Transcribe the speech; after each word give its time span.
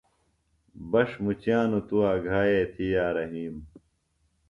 بݜ 0.91 1.09
مچِیانوۡ 1.23 1.83
توۡ 1.87 2.03
آگھائے 2.13 2.61
تھی 2.73 2.85
یا 2.95 3.05
رحیم۔ 3.17 3.55